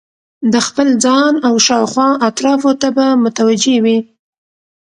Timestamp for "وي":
3.83-3.99